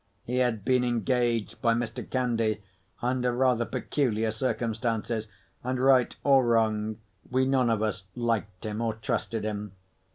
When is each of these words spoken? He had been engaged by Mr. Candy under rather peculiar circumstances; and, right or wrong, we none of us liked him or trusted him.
He 0.23 0.37
had 0.37 0.65
been 0.65 0.83
engaged 0.83 1.61
by 1.61 1.75
Mr. 1.75 2.01
Candy 2.09 2.63
under 3.03 3.31
rather 3.31 3.65
peculiar 3.65 4.31
circumstances; 4.31 5.27
and, 5.63 5.79
right 5.79 6.15
or 6.23 6.43
wrong, 6.43 6.97
we 7.29 7.45
none 7.45 7.69
of 7.69 7.83
us 7.83 8.05
liked 8.15 8.65
him 8.65 8.81
or 8.81 8.95
trusted 8.95 9.43
him. 9.43 9.73